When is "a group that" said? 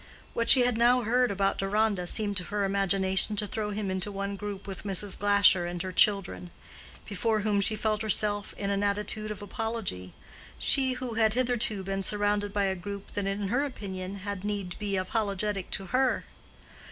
12.65-13.27